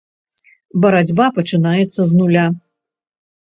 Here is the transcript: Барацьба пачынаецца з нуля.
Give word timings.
Барацьба 0.85 1.27
пачынаецца 1.35 2.01
з 2.13 2.19
нуля. 2.23 2.47